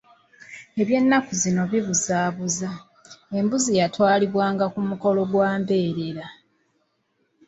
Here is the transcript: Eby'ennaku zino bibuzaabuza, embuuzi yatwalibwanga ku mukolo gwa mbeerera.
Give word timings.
Eby'ennaku 0.81 1.31
zino 1.41 1.61
bibuzaabuza, 1.71 2.69
embuuzi 3.37 3.71
yatwalibwanga 3.79 4.65
ku 4.73 4.79
mukolo 4.89 5.21
gwa 5.31 5.51
mbeerera. 5.59 6.25